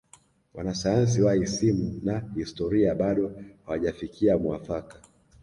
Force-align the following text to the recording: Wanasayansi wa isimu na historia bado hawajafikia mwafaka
Wanasayansi 0.53 1.21
wa 1.21 1.35
isimu 1.35 1.99
na 2.03 2.19
historia 2.35 2.95
bado 2.95 3.31
hawajafikia 3.65 4.37
mwafaka 4.37 4.97